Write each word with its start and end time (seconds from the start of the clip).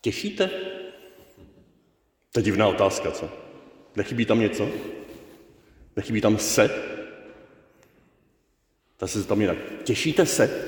Těšíte? 0.00 0.50
To 2.32 2.40
je 2.40 2.44
divná 2.44 2.68
otázka, 2.68 3.10
co? 3.10 3.30
Nechybí 3.96 4.24
tam 4.24 4.40
něco? 4.40 4.68
Nechybí 5.96 6.20
tam 6.20 6.38
se? 6.38 6.70
Ta 8.96 9.06
se 9.06 9.24
tam 9.24 9.40
jinak. 9.40 9.58
Těšíte 9.84 10.26
se? 10.26 10.66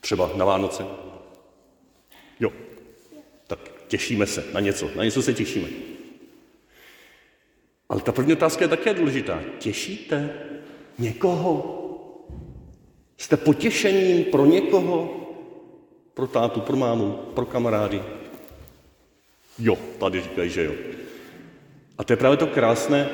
Třeba 0.00 0.32
na 0.36 0.44
Vánoce? 0.44 0.84
Jo. 2.40 2.52
Tak 3.46 3.60
těšíme 3.88 4.26
se 4.26 4.44
na 4.52 4.60
něco. 4.60 4.90
Na 4.96 5.04
něco 5.04 5.22
se 5.22 5.34
těšíme. 5.34 5.68
Ale 7.88 8.00
ta 8.00 8.12
první 8.12 8.32
otázka 8.32 8.64
je 8.64 8.68
také 8.68 8.94
důležitá. 8.94 9.42
Těšíte 9.58 10.40
někoho? 10.98 11.82
Jste 13.16 13.36
potěšením 13.36 14.24
pro 14.24 14.46
někoho? 14.46 15.25
Pro 16.16 16.26
tátu, 16.26 16.60
pro 16.60 16.76
mámu, 16.76 17.12
pro 17.34 17.46
kamarády? 17.46 18.02
Jo, 19.58 19.78
tady 20.00 20.20
říkají, 20.20 20.50
že 20.50 20.64
jo. 20.64 20.72
A 21.98 22.04
to 22.04 22.12
je 22.12 22.16
právě 22.16 22.36
to 22.36 22.46
krásné, 22.46 23.08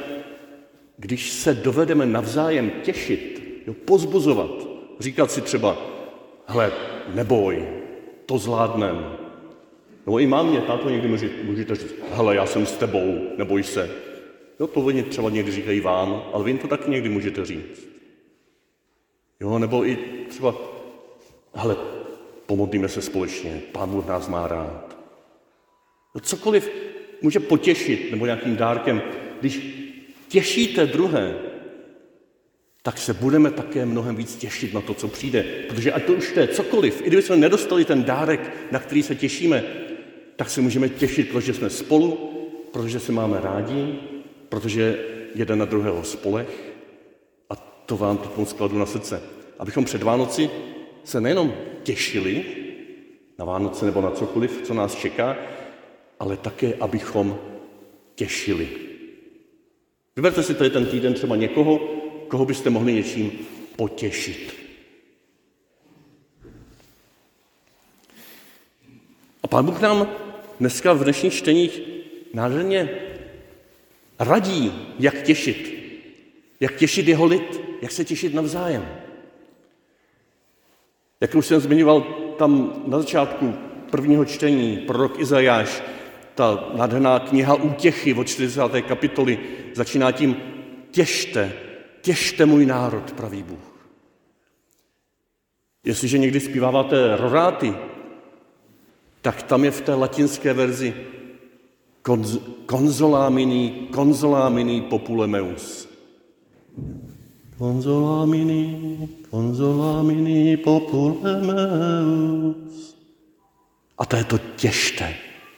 když 0.96 1.30
se 1.30 1.54
dovedeme 1.54 2.06
navzájem 2.06 2.70
těšit, 2.70 3.42
jo, 3.66 3.74
pozbuzovat, 3.74 4.50
říkat 5.00 5.30
si 5.30 5.40
třeba, 5.40 5.76
hle, 6.46 6.72
neboj, 7.14 7.68
to 8.26 8.38
zvládnem. 8.38 9.16
Nebo 10.06 10.18
i 10.18 10.26
mámě, 10.26 10.60
táto 10.60 10.90
někdy 10.90 11.08
můžete 11.44 11.74
říct, 11.74 11.94
hele, 12.12 12.36
já 12.36 12.46
jsem 12.46 12.66
s 12.66 12.76
tebou, 12.76 13.28
neboj 13.36 13.62
se. 13.62 13.90
Jo, 14.60 14.66
to 14.66 14.80
oni 14.80 15.02
třeba 15.02 15.30
někdy 15.30 15.52
říkají 15.52 15.80
vám, 15.80 16.22
ale 16.32 16.44
vy 16.44 16.50
jim 16.50 16.58
to 16.58 16.68
taky 16.68 16.90
někdy 16.90 17.08
můžete 17.08 17.44
říct. 17.44 17.88
Jo, 19.40 19.58
nebo 19.58 19.86
i 19.86 19.98
třeba, 20.28 20.54
hele, 21.54 21.76
pomodlíme 22.46 22.88
se 22.88 23.02
společně, 23.02 23.62
Pán 23.72 23.90
Bůh 23.90 24.06
nás 24.06 24.28
má 24.28 24.48
rád. 24.48 24.96
No 26.14 26.20
cokoliv 26.20 26.70
může 27.22 27.40
potěšit, 27.40 28.10
nebo 28.10 28.26
nějakým 28.26 28.56
dárkem, 28.56 29.02
když 29.40 29.60
těšíte 30.28 30.86
druhé, 30.86 31.34
tak 32.82 32.98
se 32.98 33.14
budeme 33.14 33.50
také 33.50 33.86
mnohem 33.86 34.16
víc 34.16 34.36
těšit 34.36 34.74
na 34.74 34.80
to, 34.80 34.94
co 34.94 35.08
přijde. 35.08 35.44
Protože 35.68 35.92
ať 35.92 36.04
to 36.04 36.12
už 36.12 36.36
je 36.36 36.48
cokoliv, 36.48 37.00
i 37.00 37.06
kdybychom 37.06 37.40
nedostali 37.40 37.84
ten 37.84 38.04
dárek, 38.04 38.52
na 38.70 38.78
který 38.78 39.02
se 39.02 39.14
těšíme, 39.14 39.64
tak 40.36 40.50
se 40.50 40.60
můžeme 40.60 40.88
těšit, 40.88 41.28
protože 41.28 41.54
jsme 41.54 41.70
spolu, 41.70 42.32
protože 42.72 43.00
se 43.00 43.12
máme 43.12 43.40
rádi, 43.40 43.98
protože 44.48 44.98
jeden 45.34 45.58
na 45.58 45.64
druhého 45.64 46.04
spolech. 46.04 46.72
A 47.50 47.56
to 47.86 47.96
vám 47.96 48.18
teď 48.18 48.30
moc 48.36 48.52
kladu 48.52 48.78
na 48.78 48.86
srdce. 48.86 49.22
Abychom 49.58 49.84
před 49.84 50.02
Vánoci 50.02 50.50
se 51.04 51.20
nejenom 51.20 51.54
těšili 51.82 52.44
na 53.38 53.44
Vánoce 53.44 53.86
nebo 53.86 54.00
na 54.00 54.10
cokoliv, 54.10 54.62
co 54.64 54.74
nás 54.74 54.94
čeká, 54.94 55.36
ale 56.20 56.36
také, 56.36 56.74
abychom 56.74 57.38
těšili. 58.14 58.68
Vyberte 60.16 60.42
si 60.42 60.54
tady 60.54 60.70
ten 60.70 60.86
týden 60.86 61.14
třeba 61.14 61.36
někoho, 61.36 61.78
koho 62.28 62.44
byste 62.44 62.70
mohli 62.70 62.92
něčím 62.92 63.32
potěšit. 63.76 64.54
A 69.42 69.46
Pán 69.46 69.66
Bůh 69.66 69.80
nám 69.80 70.08
dneska 70.60 70.92
v 70.92 71.04
dnešních 71.04 71.34
čteních 71.34 71.80
nádherně 72.34 72.90
radí, 74.18 74.72
jak 74.98 75.22
těšit. 75.22 75.82
Jak 76.60 76.76
těšit 76.76 77.08
jeho 77.08 77.24
lid, 77.26 77.60
jak 77.82 77.92
se 77.92 78.04
těšit 78.04 78.34
navzájem. 78.34 79.01
Jak 81.22 81.34
už 81.34 81.46
jsem 81.46 81.60
zmiňoval 81.60 82.00
tam 82.38 82.72
na 82.86 82.98
začátku 82.98 83.54
prvního 83.90 84.24
čtení, 84.24 84.76
prorok 84.76 85.20
Izajáš, 85.20 85.82
ta 86.34 86.70
nádherná 86.74 87.18
kniha 87.18 87.54
Útěchy 87.54 88.14
od 88.14 88.28
40. 88.28 88.60
kapitoly 88.88 89.38
začíná 89.74 90.12
tím 90.12 90.36
těšte, 90.90 91.52
těšte 92.00 92.46
můj 92.46 92.66
národ, 92.66 93.12
pravý 93.12 93.42
Bůh. 93.42 93.90
Jestliže 95.84 96.18
někdy 96.18 96.40
zpíváváte 96.40 97.16
roráty, 97.16 97.74
tak 99.20 99.42
tam 99.42 99.64
je 99.64 99.70
v 99.70 99.80
té 99.80 99.94
latinské 99.94 100.52
verzi 100.52 100.94
konz, 102.02 102.38
konzolámini, 102.66 103.88
konzolámini 103.92 104.80
popule 104.80 105.26
meus. 107.58 107.58
Konzolámini, 107.58 109.08
konzolámini 109.30 110.56
popule 110.56 111.40
meus. 111.40 112.96
A 113.98 114.06
to 114.06 114.16
je 114.16 114.24
to 114.24 114.38
těšte, 114.56 115.14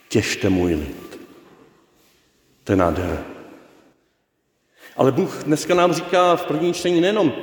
těšte 0.09 0.49
můj 0.49 0.73
lid. 0.73 1.19
To 2.63 2.71
je 2.71 2.75
nádhera. 2.75 3.25
Ale 4.97 5.11
Bůh 5.11 5.43
dneska 5.43 5.75
nám 5.75 5.93
říká 5.93 6.35
v 6.35 6.45
první 6.45 6.73
čtení 6.73 7.01
nejenom, 7.01 7.33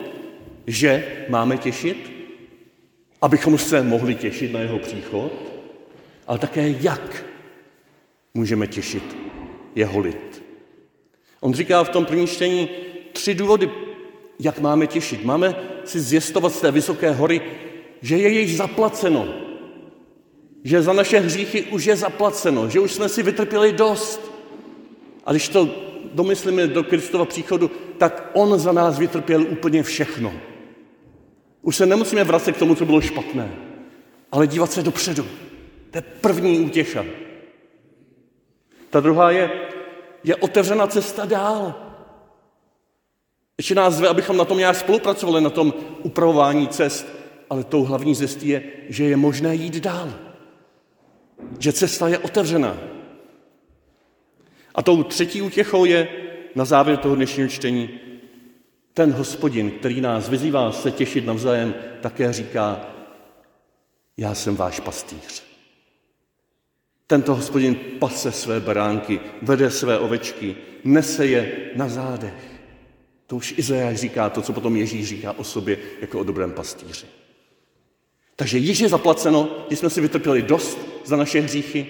že 0.66 1.24
máme 1.28 1.58
těšit, 1.58 2.12
abychom 3.22 3.58
se 3.58 3.82
mohli 3.82 4.14
těšit 4.14 4.52
na 4.52 4.60
jeho 4.60 4.78
příchod, 4.78 5.32
ale 6.26 6.38
také 6.38 6.74
jak 6.80 7.24
můžeme 8.34 8.66
těšit 8.66 9.16
jeho 9.74 10.00
lid. 10.00 10.42
On 11.40 11.54
říká 11.54 11.84
v 11.84 11.88
tom 11.88 12.04
první 12.04 12.26
čtení 12.26 12.68
tři 13.12 13.34
důvody, 13.34 13.70
jak 14.44 14.58
máme 14.58 14.86
těšit. 14.86 15.24
Máme 15.24 15.54
si 15.84 16.00
zjistovat 16.00 16.52
z 16.52 16.60
té 16.60 16.70
vysoké 16.70 17.10
hory, 17.10 17.40
že 18.02 18.16
je 18.16 18.28
již 18.28 18.56
zaplaceno. 18.56 19.28
Že 20.64 20.82
za 20.82 20.92
naše 20.92 21.18
hříchy 21.18 21.62
už 21.62 21.84
je 21.84 21.96
zaplaceno, 21.96 22.68
že 22.68 22.80
už 22.80 22.92
jsme 22.92 23.08
si 23.08 23.22
vytrpěli 23.22 23.72
dost. 23.72 24.32
A 25.24 25.30
když 25.32 25.48
to 25.48 25.68
domyslíme 26.14 26.66
do 26.66 26.84
Kristova 26.84 27.24
příchodu, 27.24 27.70
tak 27.98 28.30
on 28.32 28.58
za 28.58 28.72
nás 28.72 28.98
vytrpěl 28.98 29.42
úplně 29.42 29.82
všechno. 29.82 30.32
Už 31.62 31.76
se 31.76 31.86
nemusíme 31.86 32.24
vracet 32.24 32.52
k 32.52 32.58
tomu, 32.58 32.74
co 32.74 32.84
bylo 32.84 33.00
špatné, 33.00 33.54
ale 34.32 34.46
dívat 34.46 34.72
se 34.72 34.82
dopředu. 34.82 35.26
To 35.90 35.98
je 35.98 36.02
první 36.02 36.60
útěcha. 36.60 37.04
Ta 38.90 39.00
druhá 39.00 39.30
je, 39.30 39.50
je 40.24 40.36
otevřena 40.36 40.86
cesta 40.86 41.24
dál. 41.24 41.81
Ještě 43.58 43.74
nás 43.74 43.94
zve, 43.94 44.08
abychom 44.08 44.36
na 44.36 44.44
tom 44.44 44.58
nějak 44.58 44.76
spolupracovali, 44.76 45.40
na 45.40 45.50
tom 45.50 45.74
upravování 46.02 46.68
cest, 46.68 47.06
ale 47.50 47.64
tou 47.64 47.84
hlavní 47.84 48.14
zjistí 48.14 48.48
je, 48.48 48.62
že 48.88 49.04
je 49.04 49.16
možné 49.16 49.54
jít 49.54 49.76
dál. 49.76 50.14
Že 51.58 51.72
cesta 51.72 52.08
je 52.08 52.18
otevřená. 52.18 52.78
A 54.74 54.82
tou 54.82 55.02
třetí 55.02 55.42
útěchou 55.42 55.84
je 55.84 56.08
na 56.54 56.64
závěr 56.64 56.96
toho 56.96 57.14
dnešního 57.14 57.48
čtení 57.48 57.90
ten 58.94 59.12
hospodin, 59.12 59.70
který 59.70 60.00
nás 60.00 60.28
vyzývá 60.28 60.72
se 60.72 60.90
těšit 60.90 61.26
navzájem, 61.26 61.74
také 62.00 62.32
říká, 62.32 62.86
já 64.16 64.34
jsem 64.34 64.56
váš 64.56 64.80
pastýř. 64.80 65.42
Tento 67.06 67.34
hospodin 67.34 67.74
pase 67.74 68.32
své 68.32 68.60
baránky, 68.60 69.20
vede 69.42 69.70
své 69.70 69.98
ovečky, 69.98 70.56
nese 70.84 71.26
je 71.26 71.70
na 71.76 71.88
zádech. 71.88 72.51
To 73.32 73.36
už 73.36 73.54
Izajáš 73.56 73.96
říká 73.96 74.30
to, 74.30 74.42
co 74.42 74.52
potom 74.52 74.76
Ježíš 74.76 75.08
říká 75.08 75.32
o 75.32 75.44
sobě 75.44 75.78
jako 76.00 76.20
o 76.20 76.24
dobrém 76.24 76.52
pastýři. 76.52 77.06
Takže 78.36 78.58
již 78.58 78.80
je 78.80 78.88
zaplaceno, 78.88 79.64
když 79.66 79.78
jsme 79.78 79.90
si 79.90 80.00
vytrpěli 80.00 80.42
dost 80.42 80.78
za 81.04 81.16
naše 81.16 81.40
hříchy, 81.40 81.86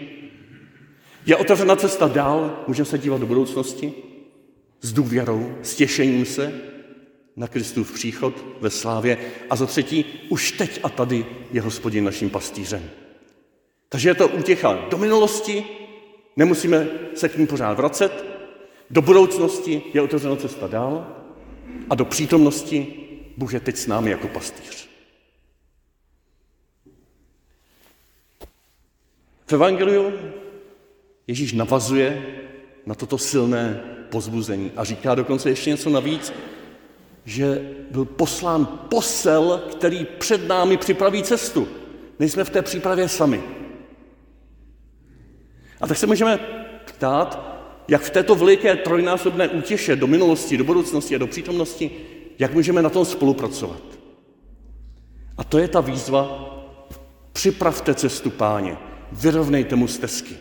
je 1.27 1.37
otevřena 1.37 1.77
cesta 1.77 2.09
dál, 2.09 2.65
můžeme 2.69 2.87
se 2.87 2.99
dívat 2.99 3.21
do 3.21 3.27
budoucnosti 3.27 3.93
s 4.81 4.93
důvěrou, 4.93 5.55
s 5.63 5.75
těšením 5.75 6.27
se 6.27 6.61
na 7.37 7.49
Kristův 7.49 7.93
příchod 7.93 8.45
ve 8.61 8.71
slávě. 8.71 9.19
A 9.51 9.57
za 9.57 9.67
třetí, 9.67 10.05
už 10.29 10.53
teď 10.53 10.81
a 10.83 10.89
tady 10.89 11.27
je 11.53 11.61
hospodin 11.61 12.05
naším 12.05 12.31
pastýřem. 12.31 12.91
Takže 13.89 14.09
je 14.09 14.15
to 14.15 14.29
útěcha 14.29 14.87
do 14.91 14.99
minulosti, 14.99 15.65
nemusíme 16.37 16.89
se 17.15 17.29
k 17.29 17.39
ní 17.39 17.47
pořád 17.47 17.75
vracet, 17.75 18.25
do 18.91 19.03
budoucnosti 19.03 19.83
je 19.95 20.03
otevřena 20.03 20.37
cesta 20.37 20.67
dál 20.67 21.22
a 21.91 21.95
do 21.95 22.05
přítomnosti 22.05 22.87
Bůh 23.37 23.55
je 23.55 23.61
teď 23.61 23.77
s 23.77 23.87
námi 23.87 24.11
jako 24.11 24.29
pastýř. 24.29 24.89
V 29.47 29.53
Evangeliu 29.53 30.13
Ježíš 31.27 31.53
navazuje 31.53 32.27
na 32.87 32.95
toto 32.95 33.19
silné 33.19 33.81
pozbuzení 34.11 34.73
a 34.77 34.85
říká 34.85 35.15
dokonce 35.15 35.49
ještě 35.49 35.71
něco 35.71 35.91
navíc, 35.91 36.33
že 37.25 37.71
byl 37.91 38.05
poslán 38.05 38.67
posel, 38.67 39.63
který 39.71 40.05
před 40.05 40.49
námi 40.49 40.77
připraví 40.77 41.23
cestu. 41.23 41.69
Nejsme 42.19 42.45
v 42.45 42.51
té 42.51 42.63
přípravě 42.63 43.09
sami. 43.09 43.43
A 45.81 45.87
tak 45.87 45.97
se 45.97 46.07
můžeme 46.07 46.39
ptát, 46.85 47.52
jak 47.93 48.03
v 48.03 48.11
této 48.11 48.35
veliké 48.35 48.77
trojnásobné 48.77 49.49
útěše 49.49 49.97
do 49.97 50.07
minulosti, 50.07 50.57
do 50.57 50.65
budoucnosti 50.65 51.15
a 51.15 51.19
do 51.19 51.27
přítomnosti, 51.27 51.91
jak 52.39 52.55
můžeme 52.55 52.83
na 52.83 52.91
tom 52.91 53.05
spolupracovat. 53.05 53.83
A 55.37 55.45
to 55.45 55.59
je 55.59 55.69
ta 55.69 55.81
výzva, 55.81 56.49
Připravte 57.33 57.95
cestu 57.95 58.31
páně, 58.31 58.77
vyrovnejte 59.13 59.77
mu 59.77 59.89
stezky. 59.89 60.35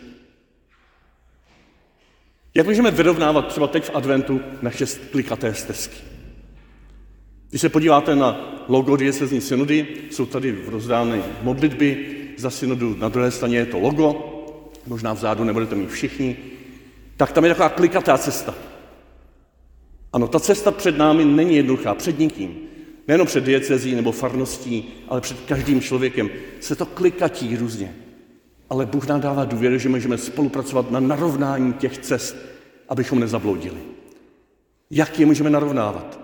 Jak 2.54 2.66
můžeme 2.66 2.90
vyrovnávat 2.90 3.46
třeba 3.46 3.66
teď 3.66 3.84
v 3.84 3.90
adventu 3.94 4.40
naše 4.62 4.86
klikaté 5.10 5.54
stezky? 5.54 5.96
Když 7.50 7.60
se 7.60 7.68
podíváte 7.68 8.16
na 8.16 8.64
logo 8.68 8.96
diecezní 8.96 9.40
synody, 9.40 9.86
jsou 10.10 10.26
tady 10.26 10.58
rozdány 10.66 11.22
modlitby 11.42 12.16
za 12.36 12.50
synodu, 12.50 12.96
na 12.96 13.08
druhé 13.08 13.30
straně 13.30 13.56
je 13.56 13.66
to 13.66 13.78
logo, 13.78 14.28
možná 14.86 15.12
vzadu 15.12 15.44
nebudete 15.44 15.74
mít 15.74 15.90
všichni, 15.90 16.51
tak 17.16 17.32
tam 17.32 17.44
je 17.44 17.50
taková 17.50 17.68
klikatá 17.68 18.18
cesta. 18.18 18.54
Ano, 20.12 20.28
ta 20.28 20.40
cesta 20.40 20.70
před 20.70 20.98
námi 20.98 21.24
není 21.24 21.56
jednoduchá, 21.56 21.94
před 21.94 22.18
nikým. 22.18 22.58
Nejenom 23.08 23.26
před 23.26 23.44
diecezí 23.44 23.94
nebo 23.94 24.12
farností, 24.12 24.94
ale 25.08 25.20
před 25.20 25.40
každým 25.40 25.80
člověkem. 25.80 26.30
Se 26.60 26.76
to 26.76 26.86
klikatí 26.86 27.56
různě. 27.56 27.94
Ale 28.70 28.86
Bůh 28.86 29.06
nám 29.06 29.20
dává 29.20 29.44
důvěru, 29.44 29.78
že 29.78 29.88
můžeme 29.88 30.18
spolupracovat 30.18 30.90
na 30.90 31.00
narovnání 31.00 31.72
těch 31.72 31.98
cest, 31.98 32.36
abychom 32.88 33.20
nezabloudili. 33.20 33.80
Jak 34.90 35.20
je 35.20 35.26
můžeme 35.26 35.50
narovnávat? 35.50 36.20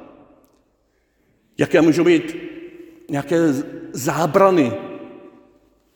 Jaké 1.58 1.80
můžou 1.80 2.04
být 2.04 2.36
nějaké 3.10 3.38
zábrany 3.92 4.72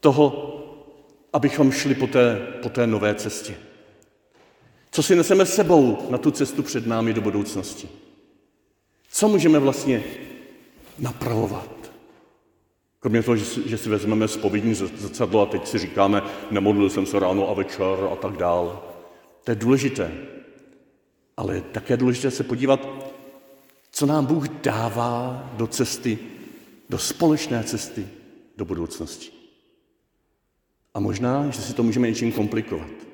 toho, 0.01 0.49
abychom 1.33 1.73
šli 1.73 1.95
po 1.95 2.07
té, 2.07 2.47
po 2.63 2.69
té 2.69 2.87
nové 2.87 3.15
cestě? 3.15 3.55
Co 4.95 5.03
si 5.03 5.17
neseme 5.17 5.47
sebou 5.47 5.99
na 6.11 6.19
tu 6.19 6.31
cestu 6.31 6.63
před 6.63 6.87
námi 6.87 7.13
do 7.13 7.21
budoucnosti? 7.21 7.89
Co 9.11 9.29
můžeme 9.29 9.59
vlastně 9.59 10.05
napravovat? 10.99 11.93
Kromě 13.01 13.23
toho, 13.23 13.37
že 13.37 13.79
si 13.79 13.89
vezmeme 13.89 14.29
spovědní 14.29 14.75
zrcadlo 14.75 15.43
a 15.43 15.47
teď 15.47 15.67
si 15.67 15.79
říkáme, 15.79 16.23
nemodlil 16.51 16.91
jsem 16.91 17.07
se 17.07 17.19
ráno 17.19 17.51
a 17.51 17.55
večer 17.55 18.09
a 18.13 18.17
tak 18.17 18.37
dál. 18.37 18.93
To 19.45 19.51
je 19.51 19.55
důležité. 19.55 20.13
Ale 21.37 21.61
také 21.61 21.93
je 21.93 21.97
důležité 21.97 22.31
se 22.31 22.45
podívat, 22.45 22.89
co 23.91 24.07
nám 24.07 24.27
Bůh 24.27 24.49
dává 24.49 25.51
do 25.57 25.67
cesty, 25.67 26.19
do 26.91 26.99
společné 26.99 27.65
cesty 27.65 28.09
do 28.57 28.65
budoucnosti. 28.65 29.31
A 30.95 31.01
možná, 31.01 31.51
že 31.51 31.63
si 31.63 31.75
to 31.75 31.83
můžeme 31.83 32.09
něčím 32.09 32.33
komplikovat. 32.33 33.12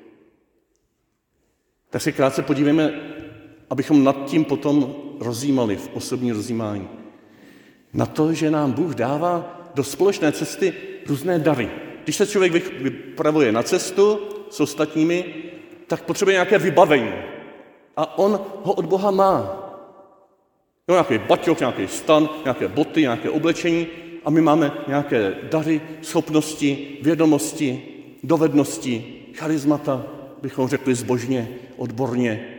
Tak 1.89 2.01
se 2.01 2.11
krátce 2.11 2.41
podívejme, 2.41 2.93
abychom 3.69 4.03
nad 4.03 4.25
tím 4.25 4.45
potom 4.45 4.95
rozjímali 5.19 5.75
v 5.75 5.89
osobní 5.93 6.31
rozjímání. 6.31 6.87
Na 7.93 8.05
to, 8.05 8.33
že 8.33 8.51
nám 8.51 8.71
Bůh 8.71 8.95
dává 8.95 9.61
do 9.75 9.83
společné 9.83 10.31
cesty 10.31 10.73
různé 11.07 11.39
dary. 11.39 11.69
Když 12.03 12.15
se 12.15 12.27
člověk 12.27 12.81
vypravuje 12.81 13.51
na 13.51 13.63
cestu 13.63 14.19
s 14.49 14.59
ostatními, 14.59 15.25
tak 15.87 16.03
potřebuje 16.03 16.33
nějaké 16.33 16.57
vybavení. 16.57 17.11
A 17.97 18.17
on 18.17 18.39
ho 18.63 18.73
od 18.73 18.85
Boha 18.85 19.11
má. 19.11 19.65
Jo, 20.87 20.95
nějaký 20.95 21.17
baťoch, 21.17 21.59
nějaký 21.59 21.87
stan, 21.87 22.29
nějaké 22.43 22.67
boty, 22.67 23.01
nějaké 23.01 23.29
oblečení 23.29 23.87
a 24.25 24.29
my 24.29 24.41
máme 24.41 24.71
nějaké 24.87 25.35
dary, 25.51 25.81
schopnosti, 26.01 26.97
vědomosti, 27.01 27.83
dovednosti, 28.23 29.25
charizmata, 29.33 30.05
bychom 30.41 30.67
řekli 30.67 30.95
zbožně, 30.95 31.47
odborně. 31.77 32.55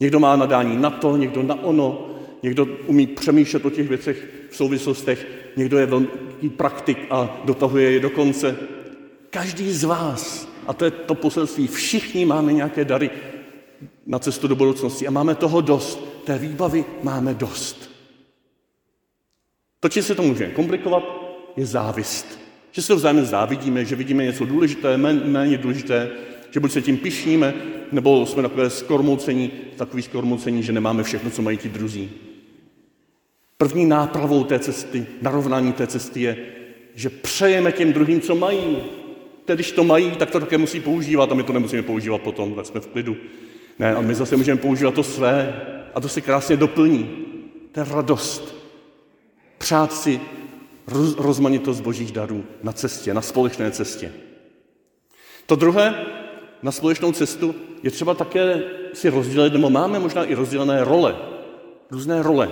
Někdo 0.00 0.20
má 0.20 0.36
nadání 0.36 0.76
na 0.76 0.90
to, 0.90 1.16
někdo 1.16 1.42
na 1.42 1.62
ono, 1.62 2.10
někdo 2.42 2.66
umí 2.86 3.06
přemýšlet 3.06 3.64
o 3.64 3.70
těch 3.70 3.88
věcech 3.88 4.28
v 4.50 4.56
souvislostech, 4.56 5.26
někdo 5.56 5.78
je 5.78 5.86
velký 5.86 6.48
praktik 6.48 6.98
a 7.10 7.40
dotahuje 7.44 7.90
je 7.90 8.00
do 8.00 8.10
konce. 8.10 8.56
Každý 9.30 9.72
z 9.72 9.84
vás, 9.84 10.48
a 10.66 10.72
to 10.72 10.84
je 10.84 10.90
to 10.90 11.14
poselství, 11.14 11.66
všichni 11.66 12.24
máme 12.24 12.52
nějaké 12.52 12.84
dary 12.84 13.10
na 14.06 14.18
cestu 14.18 14.48
do 14.48 14.56
budoucnosti 14.56 15.06
a 15.06 15.10
máme 15.10 15.34
toho 15.34 15.60
dost. 15.60 16.10
Té 16.24 16.38
výbavy 16.38 16.84
máme 17.02 17.34
dost. 17.34 17.90
To, 19.80 19.88
či 19.88 20.02
se 20.02 20.14
to 20.14 20.22
může 20.22 20.46
komplikovat, 20.46 21.02
je 21.56 21.66
závist. 21.66 22.40
Že 22.72 22.82
se 22.82 22.88
to 22.88 22.96
vzájemně 22.96 23.24
závidíme, 23.24 23.84
že 23.84 23.96
vidíme 23.96 24.24
něco 24.24 24.44
důležité, 24.44 24.96
méně 24.96 25.58
důležité, 25.58 26.10
že 26.50 26.60
buď 26.60 26.72
se 26.72 26.82
tím 26.82 26.96
pišníme, 26.96 27.54
nebo 27.92 28.26
jsme 28.26 28.42
takové 28.42 28.70
skormoucení, 28.70 29.50
takový 29.76 30.02
skormoucení, 30.02 30.62
že 30.62 30.72
nemáme 30.72 31.02
všechno, 31.02 31.30
co 31.30 31.42
mají 31.42 31.56
ti 31.56 31.68
druzí. 31.68 32.10
První 33.56 33.86
nápravou 33.86 34.44
té 34.44 34.58
cesty, 34.58 35.06
narovnání 35.22 35.72
té 35.72 35.86
cesty 35.86 36.20
je, 36.20 36.36
že 36.94 37.10
přejeme 37.10 37.72
těm 37.72 37.92
druhým, 37.92 38.20
co 38.20 38.34
mají. 38.34 38.76
Teď, 39.44 39.56
když 39.56 39.72
to 39.72 39.84
mají, 39.84 40.10
tak 40.10 40.30
to 40.30 40.40
také 40.40 40.58
musí 40.58 40.80
používat 40.80 41.32
a 41.32 41.34
my 41.34 41.42
to 41.42 41.52
nemusíme 41.52 41.82
používat 41.82 42.20
potom, 42.20 42.54
tak 42.54 42.66
jsme 42.66 42.80
v 42.80 42.86
klidu. 42.86 43.16
Ne, 43.78 43.94
a 43.94 44.00
my 44.00 44.14
zase 44.14 44.36
můžeme 44.36 44.60
používat 44.60 44.94
to 44.94 45.02
své 45.02 45.62
a 45.94 46.00
to 46.00 46.08
se 46.08 46.20
krásně 46.20 46.56
doplní. 46.56 47.10
To 47.72 47.80
je 47.80 47.86
radost. 47.90 48.54
Přát 49.58 49.92
si 49.92 50.20
roz, 50.86 51.16
rozmanitost 51.18 51.80
božích 51.80 52.12
darů 52.12 52.44
na 52.62 52.72
cestě, 52.72 53.14
na 53.14 53.22
společné 53.22 53.70
cestě. 53.70 54.12
To 55.46 55.56
druhé, 55.56 55.94
na 56.62 56.72
společnou 56.72 57.12
cestu 57.12 57.54
je 57.82 57.90
třeba 57.90 58.14
také 58.14 58.62
si 58.92 59.08
rozdělit, 59.08 59.52
nebo 59.52 59.70
máme 59.70 59.98
možná 59.98 60.24
i 60.24 60.34
rozdělené 60.34 60.84
role, 60.84 61.16
různé 61.90 62.22
role. 62.22 62.50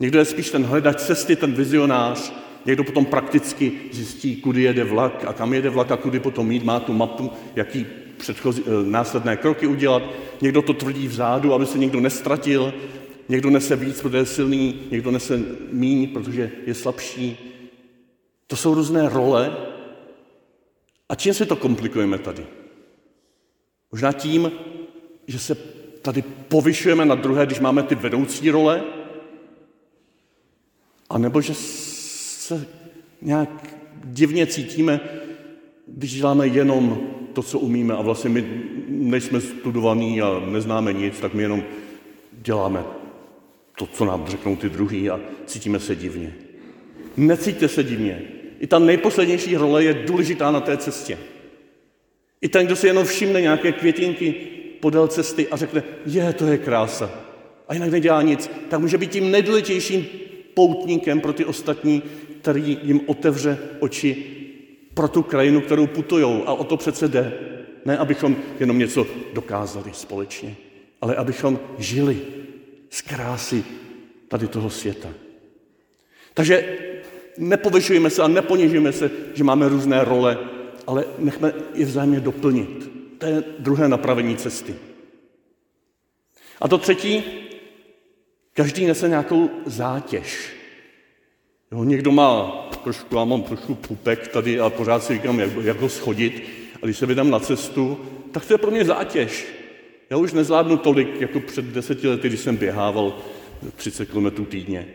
Někdo 0.00 0.18
je 0.18 0.24
spíš 0.24 0.50
ten 0.50 0.64
hledač 0.64 1.00
cesty, 1.00 1.36
ten 1.36 1.52
vizionář, 1.52 2.32
někdo 2.66 2.84
potom 2.84 3.06
prakticky 3.06 3.72
zjistí, 3.92 4.36
kudy 4.36 4.62
jede 4.62 4.84
vlak 4.84 5.24
a 5.26 5.32
kam 5.32 5.54
jede 5.54 5.70
vlak 5.70 5.90
a 5.90 5.96
kudy 5.96 6.20
potom 6.20 6.52
jít, 6.52 6.64
má 6.64 6.80
tu 6.80 6.92
mapu, 6.92 7.30
jaký 7.56 7.86
předchozí, 8.18 8.62
eh, 8.66 8.70
následné 8.90 9.36
kroky 9.36 9.66
udělat. 9.66 10.02
Někdo 10.40 10.62
to 10.62 10.72
tvrdí 10.72 11.08
vzadu, 11.08 11.54
aby 11.54 11.66
se 11.66 11.78
někdo 11.78 12.00
nestratil, 12.00 12.74
někdo 13.28 13.50
nese 13.50 13.76
víc, 13.76 14.00
protože 14.00 14.18
je 14.18 14.26
silný, 14.26 14.80
někdo 14.90 15.10
nese 15.10 15.40
míň, 15.72 16.08
protože 16.08 16.50
je 16.66 16.74
slabší. 16.74 17.38
To 18.46 18.56
jsou 18.56 18.74
různé 18.74 19.08
role. 19.08 19.56
A 21.08 21.14
čím 21.14 21.34
si 21.34 21.46
to 21.46 21.56
komplikujeme 21.56 22.18
tady? 22.18 22.46
Možná 23.92 24.12
tím, 24.12 24.52
že 25.26 25.38
se 25.38 25.54
tady 26.02 26.22
povyšujeme 26.22 27.04
na 27.04 27.14
druhé, 27.14 27.46
když 27.46 27.60
máme 27.60 27.82
ty 27.82 27.94
vedoucí 27.94 28.50
role, 28.50 28.84
a 31.10 31.18
nebo 31.18 31.40
že 31.40 31.54
se 31.54 32.66
nějak 33.22 33.76
divně 34.04 34.46
cítíme, 34.46 35.00
když 35.86 36.14
děláme 36.14 36.46
jenom 36.46 37.10
to, 37.32 37.42
co 37.42 37.58
umíme 37.58 37.94
a 37.94 38.02
vlastně 38.02 38.30
my 38.30 38.62
nejsme 38.88 39.40
studovaní 39.40 40.22
a 40.22 40.42
neznáme 40.46 40.92
nic, 40.92 41.20
tak 41.20 41.34
my 41.34 41.42
jenom 41.42 41.64
děláme 42.32 42.84
to, 43.78 43.86
co 43.86 44.04
nám 44.04 44.26
řeknou 44.26 44.56
ty 44.56 44.68
druhý 44.68 45.10
a 45.10 45.20
cítíme 45.46 45.80
se 45.80 45.96
divně. 45.96 46.34
Necítíte 47.16 47.68
se 47.68 47.84
divně. 47.84 48.22
I 48.60 48.66
ta 48.66 48.78
nejposlednější 48.78 49.56
role 49.56 49.84
je 49.84 49.94
důležitá 49.94 50.50
na 50.50 50.60
té 50.60 50.76
cestě. 50.76 51.18
I 52.46 52.48
ten, 52.48 52.66
kdo 52.66 52.76
si 52.76 52.86
jenom 52.86 53.04
všimne 53.04 53.40
nějaké 53.40 53.72
květinky 53.72 54.34
podél 54.80 55.08
cesty 55.08 55.48
a 55.48 55.56
řekne, 55.56 55.82
je, 56.06 56.32
to 56.32 56.46
je 56.46 56.58
krása. 56.58 57.10
A 57.68 57.74
jinak 57.74 57.90
nedělá 57.90 58.22
nic, 58.22 58.50
tak 58.68 58.80
může 58.80 58.98
být 58.98 59.10
tím 59.10 59.30
nejdůležitějším 59.30 60.06
poutníkem 60.54 61.20
pro 61.20 61.32
ty 61.32 61.44
ostatní, 61.44 62.02
který 62.40 62.78
jim 62.82 63.00
otevře 63.06 63.58
oči 63.78 64.24
pro 64.94 65.08
tu 65.08 65.22
krajinu, 65.22 65.60
kterou 65.60 65.86
putujou. 65.86 66.42
A 66.46 66.52
o 66.52 66.64
to 66.64 66.76
přece 66.76 67.08
jde. 67.08 67.32
Ne, 67.84 67.98
abychom 67.98 68.36
jenom 68.60 68.78
něco 68.78 69.06
dokázali 69.32 69.90
společně, 69.92 70.56
ale 71.00 71.16
abychom 71.16 71.58
žili 71.78 72.18
z 72.90 73.00
krásy 73.02 73.64
tady 74.28 74.48
toho 74.48 74.70
světa. 74.70 75.08
Takže 76.34 76.78
nepovyšujeme 77.38 78.10
se 78.10 78.22
a 78.22 78.28
neponižujeme 78.28 78.92
se, 78.92 79.10
že 79.34 79.44
máme 79.44 79.68
různé 79.68 80.04
role, 80.04 80.38
ale 80.86 81.04
nechme 81.18 81.52
je 81.74 81.86
vzájemně 81.86 82.20
doplnit. 82.20 82.90
To 83.18 83.26
je 83.26 83.44
druhé 83.58 83.88
napravení 83.88 84.36
cesty. 84.36 84.74
A 86.60 86.68
to 86.68 86.78
třetí, 86.78 87.24
každý 88.52 88.86
nese 88.86 89.08
nějakou 89.08 89.50
zátěž. 89.66 90.52
Jo, 91.72 91.84
někdo 91.84 92.12
má 92.12 92.52
trošku, 92.84 93.16
já 93.16 93.24
mám 93.24 93.42
trošku 93.42 93.74
pupek 93.74 94.28
tady 94.28 94.60
a 94.60 94.70
pořád 94.70 95.04
si 95.04 95.14
říkám, 95.14 95.40
jak, 95.40 95.50
jak 95.62 95.80
ho 95.80 95.88
schodit. 95.88 96.42
A 96.82 96.86
když 96.86 96.98
se 96.98 97.06
vydám 97.06 97.30
na 97.30 97.40
cestu, 97.40 98.00
tak 98.32 98.46
to 98.46 98.54
je 98.54 98.58
pro 98.58 98.70
mě 98.70 98.84
zátěž. 98.84 99.46
Já 100.10 100.16
už 100.16 100.32
nezvládnu 100.32 100.76
tolik, 100.76 101.20
jako 101.20 101.40
před 101.40 101.64
deseti 101.64 102.08
lety, 102.08 102.28
když 102.28 102.40
jsem 102.40 102.56
běhával 102.56 103.18
30 103.76 104.06
km 104.06 104.44
týdně. 104.44 104.86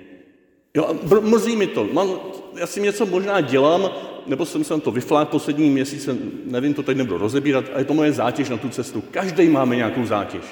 Jo, 0.73 0.95
mrzí 1.21 1.55
mi 1.55 1.67
to. 1.67 1.89
Mám, 1.93 2.19
já 2.55 2.67
si 2.67 2.81
něco 2.81 3.05
možná 3.05 3.41
dělám, 3.41 3.89
nebo 4.27 4.45
jsem 4.45 4.63
se 4.63 4.79
to 4.79 4.91
vyflák 4.91 5.29
poslední 5.29 5.69
měsíce, 5.69 6.17
nevím, 6.45 6.73
to 6.73 6.83
teď 6.83 6.97
nebudu 6.97 7.17
rozebírat, 7.17 7.65
a 7.73 7.79
je 7.79 7.85
to 7.85 7.93
moje 7.93 8.11
zátěž 8.11 8.49
na 8.49 8.57
tu 8.57 8.69
cestu. 8.69 9.03
Každý 9.11 9.49
máme 9.49 9.75
nějakou 9.75 10.05
zátěž. 10.05 10.43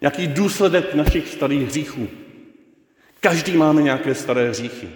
Nějaký 0.00 0.26
důsledek 0.26 0.94
našich 0.94 1.28
starých 1.28 1.68
hříchů. 1.68 2.08
Každý 3.20 3.56
máme 3.56 3.82
nějaké 3.82 4.14
staré 4.14 4.50
hříchy. 4.50 4.88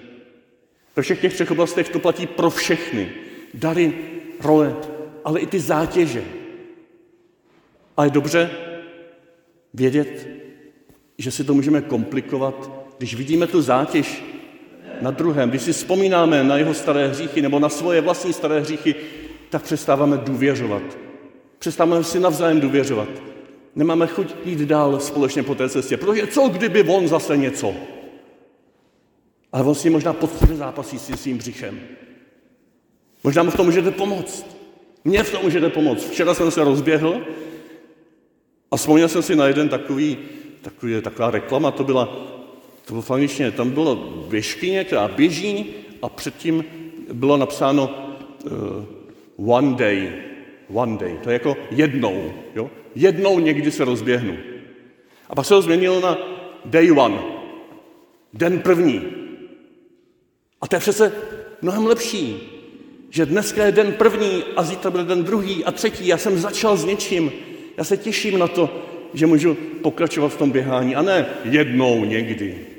Ve 0.97 1.03
všech 1.03 1.21
těch 1.21 1.35
třech 1.35 1.51
oblastech 1.51 1.89
to 1.89 1.99
platí 1.99 2.27
pro 2.27 2.51
všechny. 2.51 3.13
Dary, 3.55 3.93
role, 4.41 4.77
ale 5.25 5.41
i 5.41 5.47
ty 5.47 5.61
zátěže. 5.61 6.25
A 7.97 8.05
je 8.05 8.11
dobře 8.11 8.51
vědět, 9.75 10.29
že 11.19 11.31
si 11.31 11.45
to 11.45 11.55
můžeme 11.55 11.81
komplikovat, 11.81 12.84
když 12.99 13.15
vidíme 13.15 13.47
tu 13.47 13.63
zátěž 13.63 14.25
na 15.01 15.11
druhém, 15.11 15.51
když 15.51 15.63
si 15.63 15.73
vzpomínáme 15.73 16.45
na 16.45 16.57
jeho 16.57 16.75
staré 16.75 17.09
hříchy 17.09 17.43
nebo 17.43 17.59
na 17.59 17.69
svoje 17.69 18.01
vlastní 18.01 18.33
staré 18.33 18.61
hříchy, 18.61 18.95
tak 19.51 19.63
přestáváme 19.63 20.17
důvěřovat. 20.17 20.83
Přestáváme 21.59 22.05
si 22.05 22.21
navzájem 22.21 22.61
důvěřovat. 22.61 23.09
Nemáme 23.75 24.07
chuť 24.07 24.35
jít 24.45 24.59
dál 24.59 25.01
společně 25.01 25.43
po 25.43 25.55
té 25.55 25.69
cestě, 25.69 25.97
protože 25.97 26.27
co 26.27 26.49
kdyby 26.49 26.83
on 26.83 27.09
zase 27.09 27.37
něco? 27.37 27.75
Ale 29.53 29.65
on 29.65 29.75
si 29.75 29.91
možná 29.91 30.13
poctivě 30.13 30.57
zápasí 30.57 30.99
s 30.99 31.21
svým 31.21 31.39
břichem. 31.39 31.81
Možná 33.25 33.43
mu 33.43 33.51
v 33.51 33.57
tom 33.57 33.67
můžete 33.67 33.91
pomoct. 33.91 34.47
Mně 35.05 35.23
v 35.23 35.31
tom 35.31 35.43
můžete 35.43 35.69
pomoct. 35.69 36.05
Včera 36.05 36.35
jsem 36.35 36.51
se 36.51 36.65
rozběhl 36.65 37.27
a 38.71 38.77
vzpomněl 38.77 39.09
jsem 39.09 39.23
si 39.23 39.37
na 39.37 39.47
jeden 39.47 39.69
takový, 39.69 40.19
takový 40.63 41.01
taková 41.01 41.31
reklama, 41.31 41.71
to 41.71 41.85
byla, 41.85 42.35
to 42.85 43.03
v 43.03 43.51
tam 43.57 43.71
bylo 43.71 43.97
běžkyně, 44.29 44.85
která 44.85 45.09
běží 45.09 45.67
a 46.03 46.09
předtím 46.09 46.65
bylo 47.13 47.37
napsáno 47.37 47.91
uh, 49.37 49.51
one 49.55 49.75
day, 49.75 50.13
one 50.69 50.99
day, 50.99 51.19
to 51.23 51.31
je 51.31 51.33
jako 51.33 51.57
jednou, 51.71 52.33
jo? 52.55 52.71
jednou 52.95 53.39
někdy 53.39 53.71
se 53.71 53.85
rozběhnu. 53.85 54.37
A 55.31 55.35
pak 55.35 55.45
se 55.45 55.55
to 55.55 55.63
změnilo 55.63 56.01
na 56.01 56.19
day 56.65 56.93
one, 56.93 57.19
den 58.33 58.59
první. 58.59 59.03
A 60.61 60.67
to 60.69 60.77
je 60.77 60.81
přece 60.81 61.13
mnohem 61.63 61.87
lepší, 61.87 62.51
že 63.11 63.27
dneska 63.27 63.65
je 63.65 63.73
den 63.73 63.93
první 63.93 64.43
a 64.57 64.63
zítra 64.63 64.91
bude 64.91 65.05
den 65.05 65.25
druhý 65.25 65.65
a 65.65 65.73
třetí. 65.73 66.07
Já 66.07 66.19
jsem 66.19 66.39
začal 66.39 66.77
s 66.77 66.85
něčím. 66.85 67.33
Já 67.77 67.85
se 67.85 67.97
těším 67.97 68.39
na 68.39 68.49
to, 68.49 68.71
že 69.15 69.27
můžu 69.27 69.55
pokračovat 69.83 70.29
v 70.29 70.39
tom 70.39 70.51
běhání 70.51 70.97
a 70.97 71.03
ne 71.03 71.27
jednou 71.45 72.05
někdy. 72.05 72.74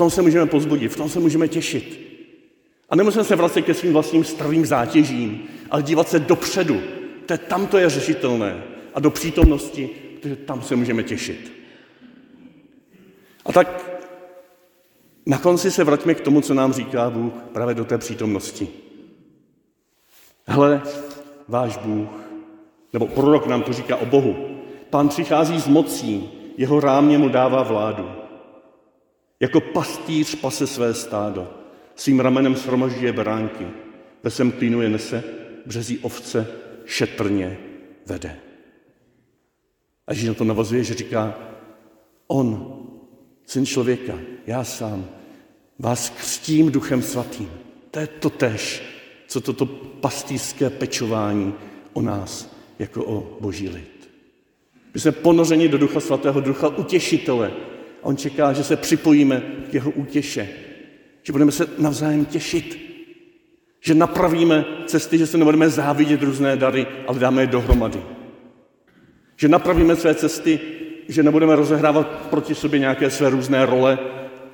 Tom 0.00 0.10
se 0.10 0.22
můžeme 0.22 0.46
pozbudit, 0.46 0.92
v 0.92 0.96
tom 0.96 1.08
se 1.08 1.20
můžeme 1.20 1.48
těšit. 1.48 2.00
A 2.88 2.96
nemusíme 2.96 3.24
se 3.24 3.36
vracet 3.36 3.62
ke 3.62 3.74
svým 3.74 3.92
vlastním 3.92 4.24
starým 4.24 4.66
zátěžím, 4.66 5.42
ale 5.70 5.82
dívat 5.82 6.08
se 6.08 6.18
dopředu. 6.18 6.80
To 7.26 7.32
je, 7.32 7.38
tam 7.38 7.66
to 7.66 7.78
je 7.78 7.90
řešitelné. 7.90 8.62
A 8.94 9.00
do 9.00 9.10
přítomnosti, 9.10 9.90
protože 10.20 10.36
tam 10.36 10.62
se 10.62 10.76
můžeme 10.76 11.02
těšit. 11.02 11.52
A 13.44 13.52
tak 13.52 14.00
na 15.26 15.38
konci 15.38 15.70
se 15.70 15.84
vraťme 15.84 16.14
k 16.14 16.20
tomu, 16.20 16.40
co 16.40 16.54
nám 16.54 16.72
říká 16.72 17.10
Bůh 17.10 17.32
právě 17.52 17.74
do 17.74 17.84
té 17.84 17.98
přítomnosti. 17.98 18.68
Hle, 20.46 20.82
váš 21.48 21.76
Bůh, 21.76 22.08
nebo 22.92 23.06
prorok 23.06 23.46
nám 23.46 23.62
to 23.62 23.72
říká 23.72 23.96
o 23.96 24.06
Bohu. 24.06 24.60
Pán 24.90 25.08
přichází 25.08 25.60
s 25.60 25.68
mocí, 25.68 26.30
jeho 26.56 26.80
rámě 26.80 27.18
mu 27.18 27.28
dává 27.28 27.62
vládu. 27.62 28.19
Jako 29.40 29.60
pastýř 29.60 30.34
pase 30.34 30.66
své 30.66 30.94
stádo, 30.94 31.54
svým 31.94 32.20
ramenem 32.20 32.56
shromažďuje 32.56 33.12
beránky, 33.12 33.66
ve 34.22 34.30
svém 34.30 34.52
klínu 34.52 34.82
je 34.82 34.88
nese, 34.88 35.24
březí 35.66 35.98
ovce 35.98 36.46
šetrně 36.84 37.58
vede. 38.06 38.36
A 40.06 40.12
Ježíš 40.12 40.28
na 40.28 40.34
to 40.34 40.44
navazuje, 40.44 40.84
že 40.84 40.94
říká, 40.94 41.38
on, 42.26 42.76
syn 43.46 43.66
člověka, 43.66 44.18
já 44.46 44.64
sám, 44.64 45.08
vás 45.78 46.10
křtím 46.10 46.72
duchem 46.72 47.02
svatým. 47.02 47.50
To 47.90 47.98
je 47.98 48.06
to 48.06 48.30
tež, 48.30 48.82
co 49.26 49.40
toto 49.40 49.66
pastýřské 50.00 50.70
pečování 50.70 51.54
o 51.92 52.02
nás, 52.02 52.56
jako 52.78 53.04
o 53.04 53.38
boží 53.40 53.68
lid. 53.68 54.10
My 54.94 55.00
jsme 55.00 55.12
ponořeni 55.12 55.68
do 55.68 55.78
Ducha 55.78 56.00
Svatého, 56.00 56.40
Ducha 56.40 56.68
utěšitele. 56.68 57.52
A 58.02 58.06
on 58.06 58.16
čeká, 58.16 58.52
že 58.52 58.64
se 58.64 58.76
připojíme 58.76 59.42
k 59.70 59.74
jeho 59.74 59.90
útěše. 59.90 60.48
Že 61.22 61.32
budeme 61.32 61.52
se 61.52 61.66
navzájem 61.78 62.24
těšit. 62.24 62.78
Že 63.80 63.94
napravíme 63.94 64.64
cesty, 64.86 65.18
že 65.18 65.26
se 65.26 65.38
nebudeme 65.38 65.70
závidět 65.70 66.22
různé 66.22 66.56
dary, 66.56 66.86
ale 67.06 67.18
dáme 67.18 67.42
je 67.42 67.46
dohromady. 67.46 68.02
Že 69.36 69.48
napravíme 69.48 69.96
své 69.96 70.14
cesty, 70.14 70.60
že 71.08 71.22
nebudeme 71.22 71.56
rozehrávat 71.56 72.06
proti 72.30 72.54
sobě 72.54 72.80
nějaké 72.80 73.10
své 73.10 73.30
různé 73.30 73.66
role, 73.66 73.98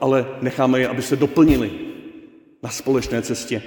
ale 0.01 0.27
necháme 0.43 0.81
je, 0.81 0.89
aby 0.89 1.03
se 1.03 1.17
doplnili 1.17 1.71
na 2.63 2.71
společné 2.71 3.23
cestě. 3.23 3.63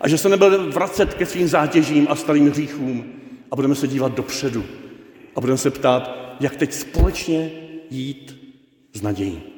A 0.00 0.08
že 0.08 0.18
se 0.18 0.28
nebudeme 0.28 0.70
vracet 0.70 1.14
ke 1.14 1.26
svým 1.26 1.48
zátěžím 1.48 2.06
a 2.10 2.14
starým 2.14 2.50
hříchům 2.50 3.04
a 3.50 3.56
budeme 3.56 3.74
se 3.74 3.88
dívat 3.88 4.14
dopředu. 4.14 4.64
A 5.36 5.40
budeme 5.40 5.58
se 5.58 5.70
ptát, 5.70 6.18
jak 6.40 6.56
teď 6.56 6.72
společně 6.72 7.50
jít 7.90 8.37
s 8.98 9.02
nadějí. 9.02 9.57